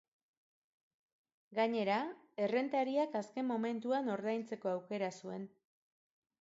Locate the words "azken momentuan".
3.21-4.13